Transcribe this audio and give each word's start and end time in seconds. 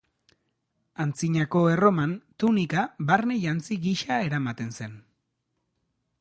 Antzinako 1.03 1.61
Erroman, 1.73 2.15
tunika 2.43 2.87
barne-jantzi 3.11 3.79
gisa 3.85 4.19
eramaten 4.31 4.75
zen. 4.81 4.99